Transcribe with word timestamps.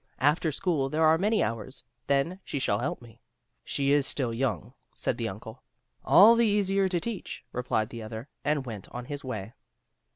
After 0.17 0.51
school 0.51 0.89
there 0.89 1.05
are 1.05 1.19
many 1.19 1.43
hours. 1.43 1.83
Then 2.07 2.39
she 2.43 2.57
shall 2.57 2.79
help 2.79 3.03
me." 3.03 3.21
"She 3.63 3.91
is 3.91 4.07
still 4.07 4.33
yoimg," 4.33 4.73
said 4.95 5.15
the 5.19 5.29
Uncle. 5.29 5.61
"All 6.03 6.33
the 6.35 6.47
easier 6.47 6.89
to 6.89 6.99
teach," 6.99 7.45
replied 7.51 7.89
the 7.89 8.01
other, 8.01 8.27
and 8.43 8.65
went 8.65 8.87
on 8.89 9.05
his 9.05 9.23
way. 9.23 9.53